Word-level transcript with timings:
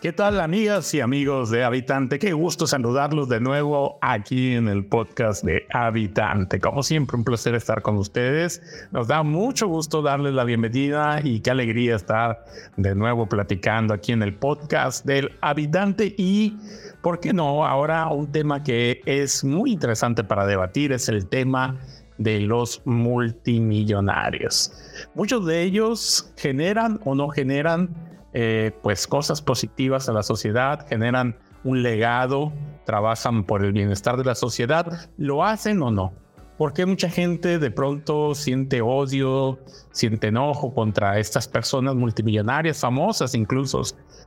¿Qué 0.00 0.14
tal 0.14 0.40
amigas 0.40 0.94
y 0.94 1.02
amigos 1.02 1.50
de 1.50 1.62
Habitante? 1.62 2.18
Qué 2.18 2.32
gusto 2.32 2.66
saludarlos 2.66 3.28
de 3.28 3.38
nuevo 3.38 3.98
aquí 4.00 4.54
en 4.54 4.66
el 4.66 4.86
podcast 4.86 5.44
de 5.44 5.66
Habitante. 5.74 6.58
Como 6.58 6.82
siempre, 6.82 7.18
un 7.18 7.24
placer 7.24 7.54
estar 7.54 7.82
con 7.82 7.98
ustedes. 7.98 8.62
Nos 8.92 9.08
da 9.08 9.22
mucho 9.22 9.68
gusto 9.68 10.00
darles 10.00 10.32
la 10.32 10.44
bienvenida 10.44 11.20
y 11.22 11.40
qué 11.40 11.50
alegría 11.50 11.96
estar 11.96 12.46
de 12.78 12.94
nuevo 12.94 13.28
platicando 13.28 13.92
aquí 13.92 14.12
en 14.12 14.22
el 14.22 14.32
podcast 14.32 15.04
del 15.04 15.32
Habitante 15.42 16.14
y, 16.16 16.56
¿por 17.02 17.20
qué 17.20 17.34
no? 17.34 17.66
Ahora 17.66 18.08
un 18.08 18.32
tema 18.32 18.62
que 18.62 19.02
es 19.04 19.44
muy 19.44 19.72
interesante 19.72 20.24
para 20.24 20.46
debatir 20.46 20.92
es 20.92 21.10
el 21.10 21.28
tema 21.28 21.78
de 22.16 22.40
los 22.40 22.80
multimillonarios. 22.86 24.72
Muchos 25.14 25.44
de 25.44 25.62
ellos 25.62 26.32
generan 26.38 26.98
o 27.04 27.14
no 27.14 27.28
generan 27.28 28.09
eh, 28.32 28.72
pues 28.82 29.06
cosas 29.06 29.42
positivas 29.42 30.08
a 30.08 30.12
la 30.12 30.22
sociedad, 30.22 30.86
generan 30.88 31.36
un 31.64 31.82
legado, 31.82 32.52
trabajan 32.86 33.44
por 33.44 33.64
el 33.64 33.72
bienestar 33.72 34.16
de 34.16 34.24
la 34.24 34.34
sociedad, 34.34 35.10
¿lo 35.16 35.44
hacen 35.44 35.82
o 35.82 35.90
no? 35.90 36.12
Porque 36.60 36.84
mucha 36.84 37.08
gente 37.08 37.58
de 37.58 37.70
pronto 37.70 38.34
siente 38.34 38.82
odio, 38.82 39.58
siente 39.92 40.26
enojo 40.26 40.74
contra 40.74 41.18
estas 41.18 41.48
personas 41.48 41.94
multimillonarias, 41.94 42.80
famosas 42.80 43.34
incluso, 43.34 43.80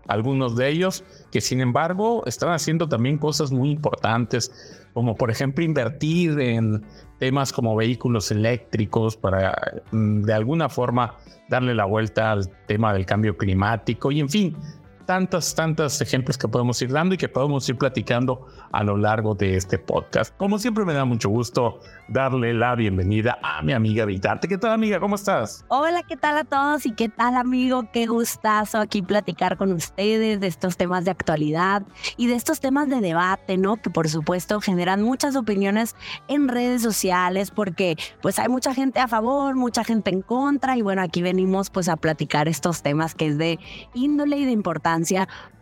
algunos 0.07 0.55
de 0.55 0.67
ellos, 0.67 1.03
que 1.31 1.41
sin 1.41 1.61
embargo 1.61 2.25
están 2.25 2.49
haciendo 2.49 2.89
también 2.89 3.19
cosas 3.19 3.51
muy 3.51 3.69
importantes, 3.69 4.81
como 4.95 5.13
por 5.13 5.29
ejemplo 5.29 5.63
invertir 5.63 6.39
en 6.39 6.83
temas 7.19 7.53
como 7.53 7.75
vehículos 7.75 8.31
eléctricos 8.31 9.15
para 9.15 9.84
mm, 9.91 10.23
de 10.23 10.34
alguna 10.34 10.70
forma 10.70 11.20
darle 11.49 11.75
la 11.75 11.85
vuelta 11.85 12.31
al 12.31 12.49
tema 12.65 12.93
del 12.93 13.05
cambio 13.05 13.37
climático 13.37 14.12
y 14.12 14.21
en 14.21 14.29
fin, 14.29 14.57
tantos, 15.05 15.55
tantos 15.55 15.99
ejemplos 16.01 16.37
que 16.37 16.48
podemos 16.48 16.82
ir 16.82 16.91
dando 16.91 17.15
y 17.15 17.18
que 17.18 17.27
podemos 17.27 17.68
ir 17.68 17.77
platicando 17.77 18.48
a 18.71 18.84
lo 18.84 18.98
largo 18.98 19.35
de 19.35 19.55
este 19.55 19.77
podcast. 19.77 20.35
Como 20.37 20.59
siempre 20.59 20.85
me 20.85 20.93
da 20.93 21.05
mucho 21.05 21.29
gusto 21.29 21.79
darle 22.07 22.54
la 22.54 22.76
bienvenida 22.76 23.37
a 23.41 23.62
mi 23.62 23.74
amiga 23.74 24.05
Vitarte. 24.05 24.48
¿Qué 24.48 24.57
tal 24.57 24.71
amiga? 24.71 24.99
¿Cómo 24.99 25.15
estás? 25.15 25.65
Hola, 25.70 26.04
¿qué 26.04 26.15
tal 26.15 26.37
a 26.37 26.43
todos? 26.43 26.85
¿Y 26.85 26.93
qué 26.93 27.09
tal 27.09 27.35
amigo? 27.35 27.90
Qué 27.91 28.05
gustazo 28.05 28.79
aquí 28.79 29.01
platicar 29.01 29.57
con 29.57 29.71
ustedes 29.71 30.40
de 30.40 30.48
estos 30.48 30.77
temas 30.77 31.05
de 31.05 31.12
actualidad 31.12 31.84
y 32.18 32.27
de 32.27 32.35
estos 32.35 32.59
temas 32.59 32.90
de 32.90 33.01
debate, 33.01 33.57
¿no? 33.57 33.77
Que 33.77 33.90
por 33.90 34.09
supuesto 34.09 34.62
generan 34.62 35.01
muchas 35.01 35.35
opiniones 35.35 35.96
en 36.27 36.48
redes 36.48 36.81
sociales 36.81 37.51
porque 37.51 37.98
pues 38.21 38.40
hay 38.40 38.48
mucha 38.48 38.74
gente 38.74 38.99
a 38.99 39.07
favor, 39.07 39.55
mucha 39.55 39.84
gente 39.84 40.12
en 40.12 40.21
contra 40.21 40.77
y 40.77 40.81
bueno, 40.81 41.01
aquí 41.01 41.21
venimos 41.21 41.70
pues 41.70 41.90
a 41.90 41.98
platicar 41.98 42.48
estos 42.48 42.81
temas 42.81 43.15
que 43.15 43.27
es 43.27 43.37
de 43.37 43.59
índole 43.93 44.37
y 44.37 44.46
de 44.46 44.51
importancia 44.51 44.93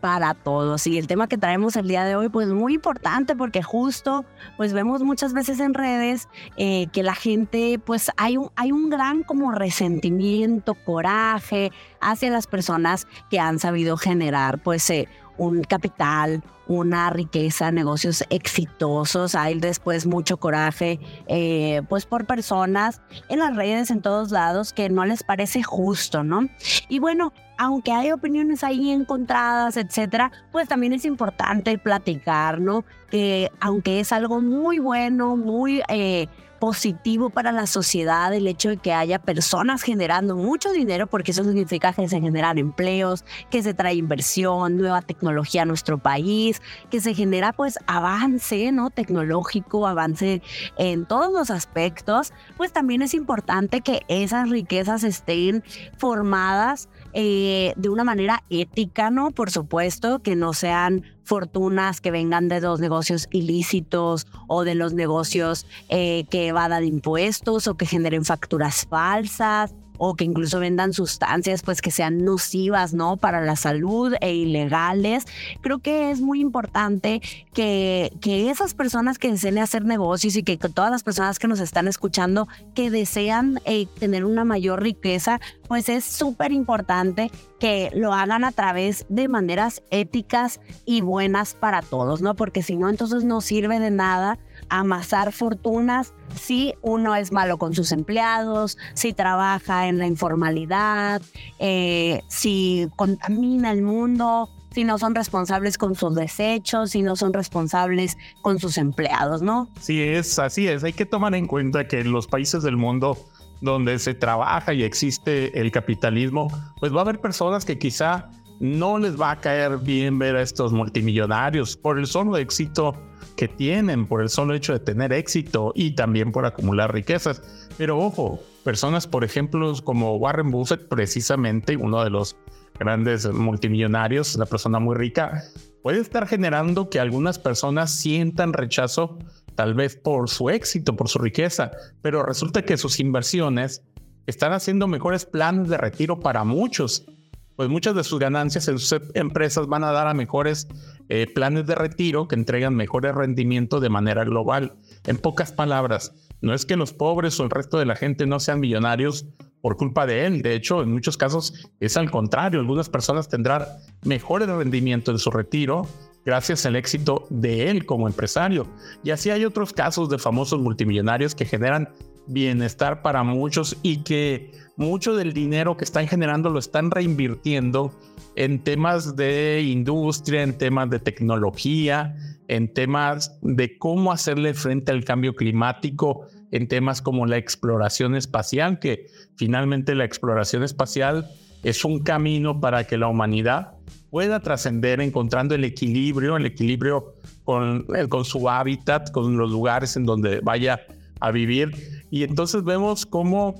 para 0.02 0.34
todos. 0.34 0.88
Y 0.88 0.98
el 0.98 1.08
tema 1.08 1.28
que 1.28 1.38
traemos 1.38 1.76
el 1.76 1.88
día 1.88 2.04
de 2.04 2.16
hoy 2.16 2.30
pues 2.30 2.48
muy 2.50 2.74
importante 2.74 3.36
porque 3.36 3.62
justo 3.62 4.26
pues 4.58 4.74
vemos 4.74 5.04
muchas 5.04 5.34
veces 5.34 5.60
en 5.60 5.74
redes 5.74 6.28
eh, 6.58 6.88
que 6.92 7.04
la 7.04 7.16
gente, 7.16 7.80
pues 7.84 8.12
hay 8.18 8.38
un, 8.38 8.52
hay 8.56 8.72
un 8.72 8.90
gran 8.90 9.24
como 9.24 9.52
resentimiento, 9.52 10.74
coraje 10.74 11.72
hacia 12.02 12.32
las 12.32 12.48
personas 12.48 13.08
que 13.30 13.40
han 13.40 13.59
sabido 13.59 13.96
generar 13.96 14.62
pues 14.62 14.90
eh, 14.90 15.08
un 15.38 15.64
capital, 15.64 16.44
una 16.68 17.09
riqueza, 17.09 17.72
negocios 17.72 18.24
exitosos. 18.30 19.36
Hay 19.36 19.59
después 19.59 20.06
mucho 20.06 20.38
coraje, 20.38 21.00
eh, 21.28 21.82
pues 21.90 22.06
por 22.06 22.26
personas 22.26 23.02
en 23.28 23.40
las 23.40 23.56
redes, 23.56 23.92
en 23.92 24.02
todos 24.02 24.32
lados, 24.32 24.72
que 24.72 24.90
no 24.90 25.06
les 25.06 25.24
parece 25.24 25.64
justo, 25.64 26.24
¿no? 26.24 26.48
Y 26.90 27.00
bueno, 27.00 27.34
aunque 27.62 27.92
hay 27.92 28.12
opiniones 28.12 28.64
ahí 28.64 28.90
encontradas, 28.90 29.78
etcétera, 29.78 30.31
pues 30.52 30.68
también 30.68 30.94
es 30.94 31.06
importante 31.06 31.78
platicar, 31.78 32.59
¿no? 32.59 32.84
Que 33.12 33.52
aunque 33.59 34.00
es 34.00 34.12
algo 34.12 34.41
muy 34.41 34.80
bueno, 34.80 35.38
muy 35.38 35.84
eh, 35.88 36.28
positivo 36.62 37.31
para 37.31 37.52
la 37.52 37.66
sociedad 37.66 38.31
el 38.34 38.47
hecho 38.47 38.69
de 38.69 38.78
que 38.78 38.94
haya 38.94 39.19
personas 39.19 39.84
generando 39.84 40.35
mucho 40.35 40.72
dinero, 40.72 41.06
porque 41.06 41.31
eso 41.31 41.44
significa 41.44 41.94
que 41.94 42.08
se 42.08 42.19
generan 42.19 42.58
empleos, 42.58 43.25
que 43.50 43.62
se 43.62 43.75
trae 43.75 43.94
inversión, 43.96 44.78
nueva 44.78 45.03
tecnología 45.03 45.64
a 45.64 45.66
nuestro 45.66 45.97
país, 45.97 46.64
que 46.90 47.00
se 47.00 47.14
genera 47.14 47.53
pues 47.53 47.78
avance, 47.85 48.72
¿no? 48.72 48.90
Tecnológico, 48.90 49.85
avance 49.85 50.41
en 50.78 51.06
todos 51.06 51.31
los 51.31 51.52
aspectos, 51.52 52.34
pues 52.58 52.72
también 52.72 53.03
es 53.03 53.14
importante 53.14 53.81
que 53.81 54.02
esas 54.08 54.50
riquezas 54.50 55.03
estén 55.03 55.64
formadas 55.97 56.90
eh, 57.13 57.73
de 57.75 57.89
una 57.89 58.03
manera 58.03 58.44
ética, 58.49 59.09
¿no? 59.11 59.31
Por 59.31 59.51
supuesto, 59.51 60.19
que 60.19 60.35
no 60.35 60.53
sean 60.53 61.03
fortunas 61.23 62.01
que 62.01 62.11
vengan 62.11 62.47
de 62.47 62.61
los 62.61 62.79
negocios 62.79 63.27
ilícitos 63.31 64.27
o 64.47 64.63
de 64.63 64.75
los 64.75 64.94
negocios 64.94 65.66
eh, 65.89 66.25
que 66.29 66.47
evadan 66.47 66.83
impuestos 66.83 67.67
o 67.67 67.75
que 67.75 67.85
generen 67.85 68.25
facturas 68.25 68.88
falsas 68.89 69.73
o 70.03 70.16
que 70.16 70.23
incluso 70.23 70.59
vendan 70.59 70.94
sustancias 70.94 71.62
pues 71.62 71.79
que 71.79 71.91
sean 71.91 72.25
nocivas, 72.25 72.91
¿no? 72.91 73.17
Para 73.17 73.39
la 73.39 73.56
salud 73.56 74.16
e 74.19 74.34
ilegales. 74.34 75.25
Creo 75.62 75.78
que 75.78 76.09
es 76.09 76.22
muy 76.22 76.41
importante 76.41 77.22
que, 77.53 78.11
que 78.19 78.50
esas 78.50 78.73
personas 78.73 79.19
que 79.19 79.29
deseen 79.29 79.59
hacer 79.59 79.85
negocios 79.85 80.35
y 80.35 80.41
que, 80.41 80.57
todas 80.57 80.90
las 80.90 81.03
personas 81.03 81.38
que 81.38 81.47
nos 81.47 81.59
están 81.59 81.88
escuchando 81.88 82.47
que 82.73 82.90
desean 82.90 83.59
eh, 83.66 83.85
tener 84.00 84.25
una 84.25 84.44
mayor 84.44 84.81
riqueza, 84.81 85.40
pues 85.67 85.88
es 85.88 86.03
súper 86.03 86.51
importante 86.51 87.29
que 87.59 87.91
lo 87.94 88.11
hagan 88.11 88.44
a 88.44 88.51
través 88.51 89.06
de 89.07 89.28
maneras 89.28 89.84
éticas 89.91 90.61
y 90.84 91.01
buenas 91.01 91.53
para 91.53 91.84
todos, 91.84 92.23
¿no? 92.23 92.34
Porque 92.34 92.63
si 92.63 92.75
no, 92.75 92.90
entonces 92.90 93.23
no 93.23 93.40
sirve 93.40 93.79
de 93.79 93.91
nada 93.91 94.40
amasar 94.72 95.34
fortunas 95.34 96.14
si 96.36 96.74
uno 96.82 97.16
es 97.16 97.32
malo 97.32 97.58
con 97.58 97.76
sus 97.76 97.92
empleados, 97.92 98.78
si 98.94 99.14
trabaja 99.14 99.88
en 99.88 99.98
la 99.98 100.08
informalidad, 100.08 101.22
eh, 101.59 102.22
si 102.30 102.88
contamina 102.96 103.72
el 103.72 103.82
mundo, 103.82 104.50
si 104.74 104.86
no 104.86 104.98
son 104.98 105.14
responsables 105.14 105.78
con 105.78 105.96
sus 105.96 106.16
desechos, 106.16 106.92
si 106.92 107.02
no 107.02 107.18
son 107.18 107.34
responsables 107.34 108.18
con 108.42 108.59
sus 108.59 108.78
empleados, 108.78 109.42
¿no? 109.42 109.68
Sí, 109.82 110.02
es 110.02 110.40
así 110.40 110.68
es. 110.68 110.86
Hay 110.86 110.94
que 110.94 111.06
tomar 111.06 111.36
en 111.36 111.48
cuenta 111.48 111.88
que 111.88 112.00
en 112.00 112.14
los 112.14 112.28
países 112.28 112.64
del 112.64 112.78
mundo 112.78 113.18
donde 113.59 114.00
se 114.00 114.14
trabaja 114.14 114.74
y 114.74 114.84
existe 114.84 115.59
el 115.59 115.72
capitalismo, 115.72 116.48
pues 116.80 116.94
va 116.94 117.00
a 117.00 117.02
haber 117.02 117.20
personas 117.20 117.66
que 117.66 117.78
quizá 117.78 118.30
no 118.61 118.99
les 118.99 119.19
va 119.19 119.31
a 119.31 119.41
caer 119.41 119.79
bien 119.79 120.19
ver 120.19 120.35
a 120.35 120.41
estos 120.44 120.72
multimillonarios 120.72 121.75
por 121.75 121.97
el 121.97 122.05
solo 122.05 122.38
éxito 122.38 122.95
que 123.35 123.47
tienen, 123.47 124.05
por 124.05 124.22
el 124.22 124.29
solo 124.29 124.53
hecho 124.53 124.72
de 124.72 124.79
tener 124.79 125.11
éxito 125.11 125.72
y 125.73 125.95
también 125.95 126.31
por 126.31 126.45
acumular 126.45 126.94
riquezas. 126.94 127.41
Pero 127.79 127.97
ojo, 127.97 128.39
personas, 128.63 129.07
por 129.07 129.23
ejemplo, 129.23 129.73
como 129.83 130.16
Warren 130.17 130.51
Buffett, 130.51 130.88
precisamente 130.88 131.75
uno 131.75 132.03
de 132.03 132.11
los 132.11 132.38
grandes 132.79 133.25
multimillonarios, 133.33 134.35
una 134.35 134.45
persona 134.45 134.78
muy 134.78 134.95
rica, 134.95 135.43
puede 135.81 135.99
estar 135.99 136.28
generando 136.28 136.88
que 136.88 136.99
algunas 136.99 137.39
personas 137.39 137.89
sientan 137.89 138.53
rechazo 138.53 139.17
tal 139.55 139.73
vez 139.73 139.95
por 139.95 140.29
su 140.29 140.51
éxito, 140.51 140.95
por 140.95 141.09
su 141.09 141.17
riqueza, 141.17 141.72
pero 142.03 142.22
resulta 142.22 142.61
que 142.61 142.78
sus 142.78 142.99
inversiones 142.99 143.83
están 144.28 144.53
haciendo 144.53 144.88
mejores 144.88 145.25
planes 145.25 145.67
de 145.67 145.78
retiro 145.78 146.19
para 146.19 146.43
muchos 146.43 147.07
pues 147.56 147.69
muchas 147.69 147.95
de 147.95 148.03
sus 148.03 148.19
ganancias 148.19 148.67
en 148.67 148.79
sus 148.79 149.00
empresas 149.13 149.67
van 149.67 149.84
a 149.84 149.91
dar 149.91 150.07
a 150.07 150.13
mejores 150.13 150.67
eh, 151.09 151.28
planes 151.34 151.67
de 151.67 151.75
retiro 151.75 152.28
que 152.28 152.35
entregan 152.35 152.75
mejores 152.75 153.13
rendimientos 153.13 153.81
de 153.81 153.89
manera 153.89 154.23
global. 154.23 154.73
En 155.06 155.17
pocas 155.17 155.51
palabras, 155.51 156.13
no 156.41 156.53
es 156.53 156.66
que 156.66 156.75
los 156.75 156.94
pobres 156.94 157.40
o 157.40 157.43
el 157.43 157.49
resto 157.49 157.78
de 157.78 157.85
la 157.85 157.96
gente 157.96 158.26
no 158.26 158.40
sean 158.40 158.59
millonarios 158.59 159.26
por 159.61 159.78
culpa 159.78 160.05
de 160.05 160.26
él. 160.26 160.41
De 160.41 160.55
hecho, 160.55 160.81
en 160.81 160.91
muchos 160.91 161.17
casos 161.17 161.70
es 161.79 161.97
al 161.97 162.09
contrario. 162.09 162.59
Algunas 162.59 162.90
personas 162.90 163.29
tendrán 163.29 163.66
mejores 164.03 164.47
rendimientos 164.47 165.14
en 165.14 165.20
su 165.20 165.31
retiro 165.31 165.87
gracias 166.26 166.66
al 166.66 166.76
éxito 166.76 167.26
de 167.29 167.70
él 167.70 167.85
como 167.85 168.08
empresario. 168.08 168.67
Y 169.03 169.11
así 169.11 169.29
hay 169.29 169.46
otros 169.46 169.73
casos 169.73 170.09
de 170.09 170.17
famosos 170.17 170.59
multimillonarios 170.59 171.35
que 171.35 171.46
generan 171.46 171.90
bienestar 172.31 173.01
para 173.01 173.23
muchos 173.23 173.78
y 173.83 174.03
que 174.03 174.51
mucho 174.78 175.16
del 175.16 175.33
dinero 175.33 175.78
que 175.78 175.83
están 175.83 176.07
generando 176.07 176.49
lo 176.49 176.59
están 176.59 176.91
reinvirtiendo 176.91 177.91
en 178.35 178.63
temas 178.63 179.16
de 179.16 179.61
industria, 179.61 180.43
en 180.43 180.57
temas 180.57 180.89
de 180.89 180.99
tecnología, 180.99 182.16
en 182.47 182.73
temas 182.73 183.37
de 183.41 183.78
cómo 183.78 184.11
hacerle 184.11 184.53
frente 184.53 184.91
al 184.91 185.03
cambio 185.03 185.35
climático, 185.35 186.28
en 186.51 186.67
temas 186.67 187.01
como 187.01 187.25
la 187.25 187.37
exploración 187.37 188.16
espacial, 188.16 188.79
que 188.79 189.07
finalmente 189.35 189.95
la 189.95 190.05
exploración 190.05 190.63
espacial 190.63 191.29
es 191.63 191.85
un 191.85 192.03
camino 192.03 192.59
para 192.59 192.85
que 192.85 192.97
la 192.97 193.07
humanidad 193.07 193.73
pueda 194.09 194.39
trascender 194.39 194.99
encontrando 194.99 195.55
el 195.55 195.63
equilibrio, 195.63 196.35
el 196.35 196.45
equilibrio 196.45 197.16
con, 197.43 197.85
con 198.09 198.25
su 198.25 198.49
hábitat, 198.49 199.11
con 199.11 199.37
los 199.37 199.51
lugares 199.51 199.95
en 199.95 200.05
donde 200.05 200.41
vaya 200.41 200.81
a 201.19 201.31
vivir. 201.31 202.01
Y 202.11 202.23
entonces 202.23 202.63
vemos 202.63 203.05
cómo 203.05 203.55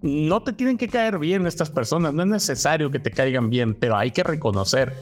no 0.00 0.42
te 0.42 0.54
tienen 0.54 0.78
que 0.78 0.88
caer 0.88 1.18
bien 1.18 1.46
estas 1.46 1.70
personas, 1.70 2.14
no 2.14 2.22
es 2.22 2.28
necesario 2.28 2.90
que 2.90 3.00
te 3.00 3.10
caigan 3.10 3.50
bien, 3.50 3.74
pero 3.74 3.96
hay 3.96 4.12
que 4.12 4.22
reconocer 4.22 4.94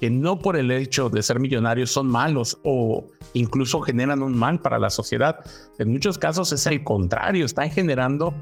que 0.00 0.08
no 0.08 0.38
por 0.38 0.56
el 0.56 0.70
hecho 0.70 1.10
de 1.10 1.22
ser 1.22 1.40
millonarios 1.40 1.90
son 1.90 2.06
malos 2.06 2.58
o 2.62 3.04
incluso 3.34 3.80
generan 3.80 4.22
un 4.22 4.36
mal 4.36 4.60
para 4.60 4.78
la 4.78 4.90
sociedad. 4.90 5.40
En 5.78 5.90
muchos 5.90 6.16
casos 6.16 6.52
es 6.52 6.64
el 6.66 6.84
contrario, 6.84 7.44
están 7.44 7.70
generando 7.70 8.32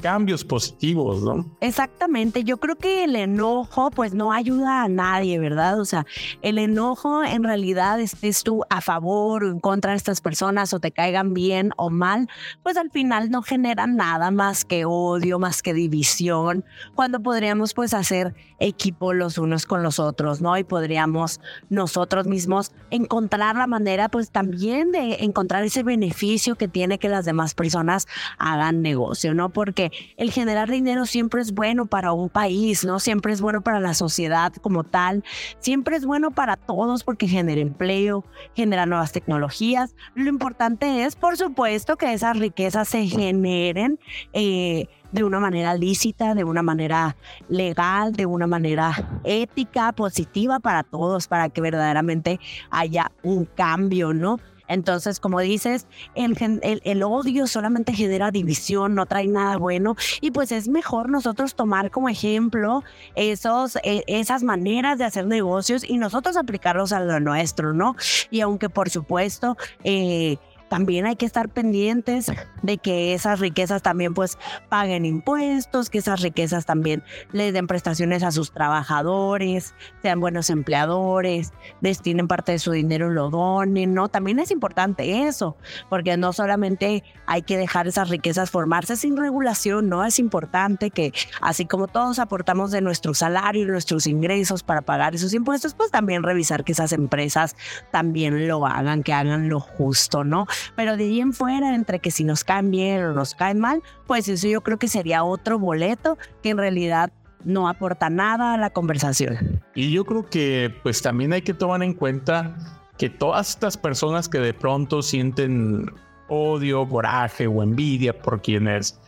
cambios 0.00 0.44
positivos, 0.44 1.22
¿no? 1.22 1.46
Exactamente, 1.60 2.44
yo 2.44 2.58
creo 2.58 2.76
que 2.76 3.04
el 3.04 3.16
enojo 3.16 3.90
pues 3.90 4.14
no 4.14 4.32
ayuda 4.32 4.84
a 4.84 4.88
nadie, 4.88 5.38
¿verdad? 5.38 5.80
O 5.80 5.84
sea, 5.84 6.06
el 6.42 6.58
enojo 6.58 7.24
en 7.24 7.44
realidad 7.44 8.00
estés 8.00 8.42
tú 8.42 8.62
a 8.70 8.80
favor 8.80 9.44
o 9.44 9.50
en 9.50 9.60
contra 9.60 9.92
de 9.92 9.96
estas 9.96 10.20
personas 10.20 10.72
o 10.72 10.80
te 10.80 10.92
caigan 10.92 11.34
bien 11.34 11.72
o 11.76 11.90
mal, 11.90 12.28
pues 12.62 12.76
al 12.76 12.90
final 12.90 13.30
no 13.30 13.42
genera 13.42 13.86
nada 13.86 14.30
más 14.30 14.64
que 14.64 14.84
odio, 14.84 15.38
más 15.38 15.62
que 15.62 15.74
división, 15.74 16.64
cuando 16.94 17.20
podríamos 17.20 17.74
pues 17.74 17.94
hacer 17.94 18.34
equipo 18.58 19.12
los 19.12 19.38
unos 19.38 19.66
con 19.66 19.82
los 19.82 19.98
otros, 19.98 20.40
¿no? 20.40 20.56
Y 20.56 20.64
podríamos 20.64 21.40
nosotros 21.68 22.26
mismos 22.26 22.72
encontrar 22.90 23.56
la 23.56 23.66
manera 23.66 24.08
pues 24.08 24.30
también 24.30 24.92
de 24.92 25.18
encontrar 25.20 25.64
ese 25.64 25.82
beneficio 25.82 26.56
que 26.56 26.68
tiene 26.68 26.98
que 26.98 27.08
las 27.08 27.24
demás 27.24 27.54
personas 27.54 28.06
hagan 28.38 28.82
negocio, 28.82 29.34
¿no? 29.34 29.50
Porque 29.50 29.85
el 30.16 30.30
generar 30.30 30.70
dinero 30.70 31.06
siempre 31.06 31.42
es 31.42 31.52
bueno 31.52 31.86
para 31.86 32.12
un 32.12 32.28
país, 32.28 32.84
¿no? 32.84 32.98
Siempre 32.98 33.32
es 33.32 33.40
bueno 33.40 33.60
para 33.62 33.80
la 33.80 33.94
sociedad 33.94 34.52
como 34.54 34.84
tal, 34.84 35.24
siempre 35.58 35.96
es 35.96 36.04
bueno 36.04 36.30
para 36.30 36.56
todos 36.56 37.04
porque 37.04 37.28
genera 37.28 37.60
empleo, 37.60 38.24
genera 38.54 38.86
nuevas 38.86 39.12
tecnologías. 39.12 39.94
Lo 40.14 40.28
importante 40.28 41.04
es, 41.04 41.16
por 41.16 41.36
supuesto, 41.36 41.96
que 41.96 42.12
esas 42.12 42.38
riquezas 42.38 42.88
se 42.88 43.06
generen. 43.06 43.98
Eh, 44.32 44.86
de 45.12 45.24
una 45.24 45.40
manera 45.40 45.74
lícita, 45.74 46.34
de 46.34 46.44
una 46.44 46.62
manera 46.62 47.16
legal, 47.48 48.12
de 48.12 48.26
una 48.26 48.46
manera 48.46 49.20
ética, 49.24 49.92
positiva 49.92 50.58
para 50.60 50.82
todos, 50.82 51.26
para 51.28 51.48
que 51.48 51.60
verdaderamente 51.60 52.38
haya 52.70 53.12
un 53.22 53.44
cambio, 53.46 54.12
¿no? 54.12 54.38
Entonces, 54.68 55.20
como 55.20 55.40
dices, 55.40 55.86
el, 56.14 56.36
el, 56.62 57.02
odio 57.02 57.46
solamente 57.46 57.92
genera 57.92 58.30
división, 58.30 58.94
no 58.94 59.06
trae 59.06 59.26
nada 59.26 59.56
bueno 59.56 59.96
y 60.20 60.30
pues 60.30 60.52
es 60.52 60.68
mejor 60.68 61.08
nosotros 61.08 61.54
tomar 61.54 61.90
como 61.90 62.08
ejemplo 62.08 62.82
esos, 63.14 63.76
e, 63.82 64.04
esas 64.06 64.42
maneras 64.42 64.98
de 64.98 65.04
hacer 65.04 65.26
negocios 65.26 65.84
y 65.88 65.98
nosotros 65.98 66.36
aplicarlos 66.36 66.92
a 66.92 67.00
lo 67.00 67.20
nuestro, 67.20 67.72
¿no? 67.72 67.96
Y 68.30 68.40
aunque 68.40 68.68
por 68.68 68.90
supuesto... 68.90 69.56
Eh, 69.84 70.38
también 70.68 71.06
hay 71.06 71.16
que 71.16 71.26
estar 71.26 71.48
pendientes 71.48 72.32
de 72.62 72.78
que 72.78 73.14
esas 73.14 73.40
riquezas 73.40 73.82
también 73.82 74.14
pues 74.14 74.38
paguen 74.68 75.04
impuestos, 75.04 75.90
que 75.90 75.98
esas 75.98 76.20
riquezas 76.20 76.66
también 76.66 77.02
les 77.32 77.52
den 77.52 77.66
prestaciones 77.66 78.22
a 78.22 78.32
sus 78.32 78.52
trabajadores, 78.52 79.74
sean 80.02 80.20
buenos 80.20 80.50
empleadores, 80.50 81.52
destinen 81.80 82.28
parte 82.28 82.52
de 82.52 82.58
su 82.58 82.72
dinero 82.72 83.10
y 83.10 83.14
lo 83.14 83.30
donen, 83.30 83.94
¿no? 83.94 84.08
También 84.08 84.38
es 84.38 84.50
importante 84.50 85.26
eso, 85.26 85.56
porque 85.88 86.16
no 86.16 86.32
solamente 86.32 87.04
hay 87.26 87.42
que 87.42 87.56
dejar 87.56 87.86
esas 87.86 88.08
riquezas 88.08 88.50
formarse 88.50 88.96
sin 88.96 89.16
regulación, 89.16 89.88
¿no? 89.88 90.04
Es 90.04 90.18
importante 90.18 90.90
que 90.90 91.12
así 91.40 91.66
como 91.66 91.88
todos 91.88 92.18
aportamos 92.18 92.70
de 92.70 92.80
nuestro 92.80 93.14
salario 93.14 93.62
y 93.62 93.66
nuestros 93.66 94.06
ingresos 94.06 94.62
para 94.62 94.82
pagar 94.82 95.14
esos 95.14 95.34
impuestos, 95.34 95.74
pues 95.74 95.90
también 95.90 96.22
revisar 96.22 96.64
que 96.64 96.72
esas 96.72 96.92
empresas 96.92 97.56
también 97.90 98.48
lo 98.48 98.66
hagan, 98.66 99.02
que 99.02 99.12
hagan 99.12 99.48
lo 99.48 99.60
justo, 99.60 100.24
¿no? 100.24 100.46
Pero 100.74 100.96
de 100.96 101.04
ahí 101.04 101.20
en 101.20 101.32
fuera, 101.32 101.74
entre 101.74 101.98
que 101.98 102.10
si 102.10 102.24
nos 102.24 102.44
caen 102.44 102.70
bien 102.70 103.04
o 103.04 103.12
nos 103.12 103.34
caen 103.34 103.58
mal, 103.58 103.82
pues 104.06 104.28
eso 104.28 104.48
yo 104.48 104.62
creo 104.62 104.78
que 104.78 104.88
sería 104.88 105.24
otro 105.24 105.58
boleto 105.58 106.18
que 106.42 106.50
en 106.50 106.58
realidad 106.58 107.12
no 107.44 107.68
aporta 107.68 108.10
nada 108.10 108.54
a 108.54 108.56
la 108.56 108.70
conversación. 108.70 109.62
Y 109.74 109.92
yo 109.92 110.04
creo 110.04 110.28
que 110.28 110.74
pues 110.82 111.00
también 111.02 111.32
hay 111.32 111.42
que 111.42 111.54
tomar 111.54 111.82
en 111.82 111.94
cuenta 111.94 112.56
que 112.98 113.10
todas 113.10 113.50
estas 113.50 113.76
personas 113.76 114.28
que 114.28 114.38
de 114.38 114.54
pronto 114.54 115.02
sienten 115.02 115.90
odio, 116.28 116.88
coraje 116.88 117.46
o 117.46 117.62
envidia 117.62 118.18
por 118.18 118.42
quienes 118.42 118.98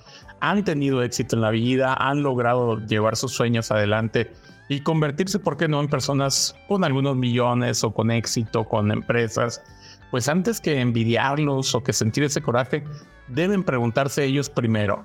han 0.41 0.63
tenido 0.63 1.03
éxito 1.03 1.37
en 1.37 1.43
la 1.43 1.51
vida, 1.51 1.95
han 1.95 2.23
logrado 2.23 2.79
llevar 2.87 3.17
sus 3.17 3.33
sueños 3.33 3.73
adelante 3.73 4.31
y 4.69 4.81
convertirse, 4.81 5.39
¿por 5.39 5.57
qué 5.57 5.67
no?, 5.67 5.81
en 5.81 5.89
personas 5.89 6.55
con 6.69 6.85
algunos 6.85 7.17
millones 7.17 7.83
o 7.83 7.93
con 7.93 8.11
éxito, 8.11 8.65
con 8.65 8.93
empresas 8.93 9.63
pues 10.11 10.29
antes 10.29 10.61
que 10.61 10.81
envidiarlos 10.81 11.75
o 11.75 11.83
que 11.83 11.93
sentir 11.93 12.25
ese 12.25 12.41
coraje, 12.41 12.85
deben 13.29 13.63
preguntarse 13.63 14.25
ellos 14.25 14.49
primero, 14.49 15.05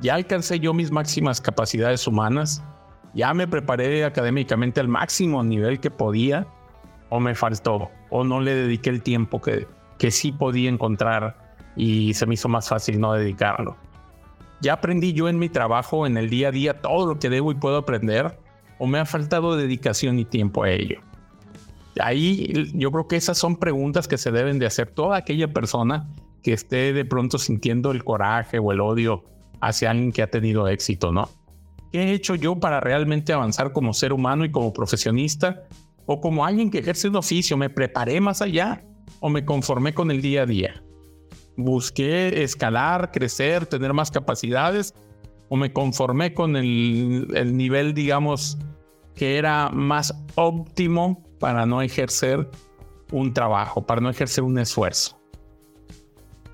¿ya 0.00 0.14
alcancé 0.14 0.60
yo 0.60 0.72
mis 0.72 0.90
máximas 0.90 1.40
capacidades 1.40 2.06
humanas? 2.06 2.62
¿Ya 3.14 3.34
me 3.34 3.46
preparé 3.46 4.04
académicamente 4.04 4.80
al 4.80 4.88
máximo 4.88 5.42
nivel 5.42 5.80
que 5.80 5.90
podía? 5.90 6.46
¿O 7.08 7.20
me 7.20 7.34
faltó? 7.34 7.90
¿O 8.08 8.24
no 8.24 8.40
le 8.40 8.54
dediqué 8.54 8.90
el 8.90 9.02
tiempo 9.02 9.40
que, 9.40 9.66
que 9.98 10.10
sí 10.10 10.32
podía 10.32 10.70
encontrar 10.70 11.54
y 11.76 12.14
se 12.14 12.24
me 12.26 12.34
hizo 12.34 12.48
más 12.48 12.68
fácil 12.68 13.00
no 13.00 13.12
dedicarlo? 13.12 13.76
¿Ya 14.62 14.74
aprendí 14.74 15.12
yo 15.12 15.28
en 15.28 15.38
mi 15.38 15.48
trabajo, 15.48 16.06
en 16.06 16.16
el 16.16 16.30
día 16.30 16.48
a 16.48 16.52
día, 16.52 16.80
todo 16.80 17.06
lo 17.06 17.18
que 17.18 17.30
debo 17.30 17.50
y 17.50 17.56
puedo 17.56 17.78
aprender? 17.78 18.38
¿O 18.78 18.86
me 18.86 18.98
ha 18.98 19.06
faltado 19.06 19.56
dedicación 19.56 20.18
y 20.18 20.24
tiempo 20.24 20.62
a 20.62 20.70
ello? 20.70 21.00
Ahí 22.02 22.70
yo 22.74 22.90
creo 22.90 23.08
que 23.08 23.16
esas 23.16 23.38
son 23.38 23.56
preguntas 23.56 24.08
que 24.08 24.18
se 24.18 24.30
deben 24.30 24.58
de 24.58 24.66
hacer 24.66 24.90
toda 24.90 25.16
aquella 25.16 25.52
persona 25.52 26.08
que 26.42 26.52
esté 26.52 26.92
de 26.92 27.04
pronto 27.04 27.38
sintiendo 27.38 27.90
el 27.90 28.04
coraje 28.04 28.58
o 28.58 28.72
el 28.72 28.80
odio 28.80 29.24
hacia 29.60 29.90
alguien 29.90 30.12
que 30.12 30.22
ha 30.22 30.30
tenido 30.30 30.68
éxito, 30.68 31.12
¿no? 31.12 31.28
¿Qué 31.92 32.04
he 32.04 32.12
hecho 32.12 32.34
yo 32.34 32.58
para 32.58 32.80
realmente 32.80 33.32
avanzar 33.32 33.72
como 33.72 33.92
ser 33.92 34.12
humano 34.12 34.44
y 34.44 34.50
como 34.50 34.72
profesionista? 34.72 35.64
¿O 36.06 36.20
como 36.20 36.44
alguien 36.44 36.70
que 36.70 36.78
ejerce 36.78 37.08
un 37.08 37.16
oficio? 37.16 37.56
¿Me 37.56 37.68
preparé 37.68 38.20
más 38.20 38.42
allá 38.42 38.84
o 39.20 39.28
me 39.28 39.44
conformé 39.44 39.92
con 39.92 40.10
el 40.10 40.22
día 40.22 40.42
a 40.42 40.46
día? 40.46 40.82
¿Busqué 41.56 42.42
escalar, 42.42 43.10
crecer, 43.10 43.66
tener 43.66 43.92
más 43.92 44.10
capacidades? 44.10 44.94
¿O 45.48 45.56
me 45.56 45.72
conformé 45.72 46.32
con 46.32 46.56
el, 46.56 47.26
el 47.34 47.56
nivel, 47.56 47.92
digamos, 47.92 48.56
que 49.14 49.36
era 49.36 49.68
más 49.70 50.14
óptimo 50.36 51.29
para 51.40 51.66
no 51.66 51.82
ejercer 51.82 52.48
un 53.10 53.34
trabajo, 53.34 53.84
para 53.84 54.00
no 54.00 54.10
ejercer 54.10 54.44
un 54.44 54.58
esfuerzo. 54.58 55.20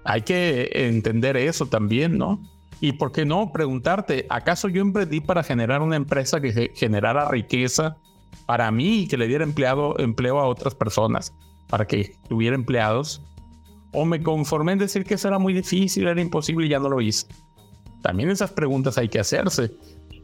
Hay 0.05 0.23
que 0.23 0.71
entender 0.73 1.37
eso 1.37 1.67
también, 1.67 2.17
¿no? 2.17 2.41
Y 2.81 2.93
por 2.93 3.11
qué 3.13 3.27
no 3.27 3.53
preguntarte, 3.53 4.27
¿acaso 4.31 4.69
yo 4.69 4.81
emprendí 4.81 5.21
para 5.21 5.43
generar 5.43 5.83
una 5.83 5.97
empresa 5.97 6.41
que 6.41 6.71
generara 6.75 7.29
riqueza 7.29 7.97
para 8.47 8.71
mí 8.71 9.01
y 9.01 9.09
que 9.09 9.17
le 9.17 9.27
diera 9.27 9.45
empleo 9.45 10.39
a 10.39 10.47
otras 10.47 10.75
personas, 10.75 11.35
para 11.69 11.87
que 11.87 12.15
tuviera 12.29 12.55
empleados? 12.55 13.23
¿O 13.93 14.05
me 14.05 14.23
conformé 14.23 14.73
en 14.73 14.79
decir 14.79 15.05
que 15.05 15.15
eso 15.15 15.29
era 15.29 15.39
muy 15.39 15.53
difícil, 15.53 16.07
era 16.07 16.21
imposible 16.21 16.67
y 16.67 16.71
ya 16.71 16.79
no 16.79 16.89
lo 16.89 17.01
hice? 17.01 17.27
También 18.03 18.31
esas 18.31 18.53
preguntas 18.53 18.99
hay 18.99 19.09
que 19.09 19.19
hacerse, 19.19 19.73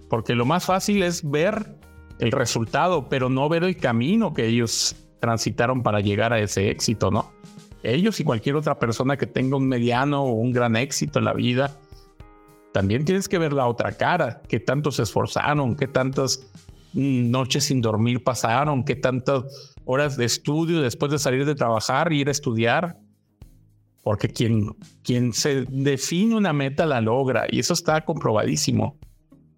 porque 0.09 0.35
lo 0.35 0.45
más 0.45 0.67
fácil 0.67 1.03
es 1.03 1.29
ver 1.29 1.81
el 2.23 2.31
resultado, 2.31 3.09
pero 3.09 3.29
no 3.29 3.49
ver 3.49 3.65
el 3.65 3.77
camino 3.77 4.33
que 4.33 4.47
ellos 4.47 4.95
transitaron 5.19 5.83
para 5.83 5.99
llegar 5.99 6.33
a 6.33 6.39
ese 6.39 6.71
éxito, 6.71 7.11
¿no? 7.11 7.33
Ellos 7.83 8.21
y 8.21 8.25
cualquier 8.25 8.55
otra 8.55 8.79
persona 8.79 9.17
que 9.17 9.27
tenga 9.27 9.57
un 9.57 9.67
mediano 9.67 10.23
o 10.23 10.31
un 10.31 10.53
gran 10.53 10.77
éxito 10.77 11.19
en 11.19 11.25
la 11.25 11.33
vida, 11.33 11.77
también 12.73 13.05
tienes 13.05 13.29
que 13.29 13.39
ver 13.39 13.53
la 13.53 13.67
otra 13.67 13.91
cara, 13.91 14.41
qué 14.49 14.61
tanto 14.61 14.93
se 14.93 15.03
esforzaron, 15.03 15.75
qué 15.75 15.89
tantas 15.89 16.47
mm, 16.93 17.29
noches 17.29 17.65
sin 17.65 17.81
dormir 17.81 18.23
pasaron, 18.23 18.85
qué 18.85 18.95
tantas 18.95 19.43
horas 19.85 20.17
de 20.17 20.25
estudio 20.25 20.81
después 20.81 21.11
de 21.11 21.19
salir 21.19 21.45
de 21.45 21.57
trabajar 21.57 22.13
ir 22.13 22.29
a 22.29 22.31
estudiar. 22.31 22.99
Porque 24.05 24.29
quien, 24.29 24.77
quien 25.03 25.33
se 25.33 25.65
define 25.69 26.37
una 26.37 26.53
meta 26.53 26.87
la 26.87 27.01
logra 27.01 27.47
y 27.51 27.59
eso 27.59 27.73
está 27.73 28.05
comprobadísimo 28.05 28.97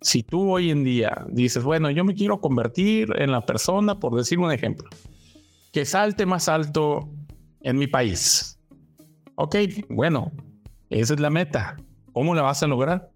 si 0.04 0.22
tú 0.22 0.52
hoy 0.52 0.70
en 0.70 0.84
día 0.84 1.24
dices, 1.30 1.64
bueno, 1.64 1.90
yo 1.90 2.04
me 2.04 2.14
quiero 2.14 2.38
convertir 2.38 3.10
en 3.16 3.32
la 3.32 3.40
persona, 3.46 3.98
por 3.98 4.14
decir 4.14 4.38
un 4.38 4.52
ejemplo, 4.52 4.86
que 5.72 5.86
salte 5.86 6.26
más 6.26 6.46
alto 6.48 7.08
en 7.62 7.78
mi 7.78 7.86
país. 7.86 8.60
Ok, 9.36 9.56
bueno, 9.88 10.30
esa 10.90 11.14
es 11.14 11.20
la 11.20 11.30
meta. 11.30 11.76
¿Cómo 12.12 12.34
la 12.34 12.42
vas 12.42 12.62
a 12.62 12.66
lograr? 12.66 13.10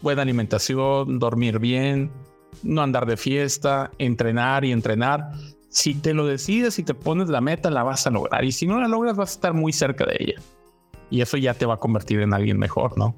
Buena 0.00 0.22
alimentación, 0.22 1.18
dormir 1.18 1.58
bien, 1.58 2.12
no 2.62 2.80
andar 2.80 3.04
de 3.04 3.16
fiesta, 3.16 3.90
entrenar 3.98 4.64
y 4.64 4.70
entrenar. 4.70 5.32
Si 5.70 5.94
te 5.94 6.14
lo 6.14 6.24
decides 6.24 6.78
y 6.78 6.84
te 6.84 6.94
pones 6.94 7.28
la 7.28 7.40
meta, 7.40 7.68
la 7.68 7.82
vas 7.82 8.06
a 8.06 8.10
lograr. 8.10 8.44
Y 8.44 8.52
si 8.52 8.68
no 8.68 8.80
la 8.80 8.86
logras, 8.86 9.16
vas 9.16 9.30
a 9.30 9.34
estar 9.34 9.54
muy 9.54 9.72
cerca 9.72 10.06
de 10.06 10.16
ella. 10.20 10.40
Y 11.10 11.20
eso 11.20 11.36
ya 11.36 11.52
te 11.52 11.66
va 11.66 11.74
a 11.74 11.78
convertir 11.78 12.20
en 12.20 12.32
alguien 12.32 12.58
mejor, 12.58 12.96
¿no? 12.96 13.16